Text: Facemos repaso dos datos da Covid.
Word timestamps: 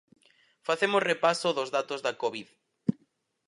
Facemos 0.67 1.05
repaso 1.11 1.47
dos 1.57 1.69
datos 1.77 1.99
da 2.05 2.13
Covid. 2.21 2.47